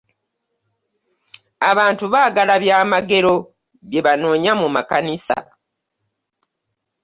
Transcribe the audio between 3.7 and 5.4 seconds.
byebanoonya mu makanisa.